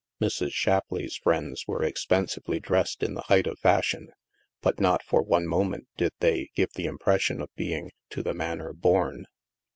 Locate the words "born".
8.73-9.27